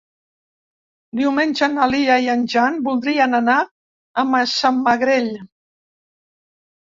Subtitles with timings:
[1.17, 3.59] Diumenge na Lia i en Jan voldrien anar
[4.23, 5.31] a Massamagrell.